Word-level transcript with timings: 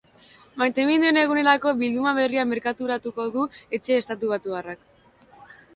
Maiteminduen 0.61 1.19
egunerako 1.25 1.73
bilduma 1.83 2.15
berria 2.21 2.47
merkaturatuko 2.55 3.29
du 3.37 3.47
etxe 3.81 4.03
estatubatuarrak. 4.03 4.85